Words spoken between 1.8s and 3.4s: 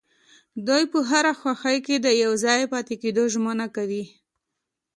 کې د يوځای پاتې کيدو